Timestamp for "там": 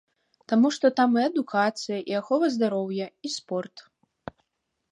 0.99-1.09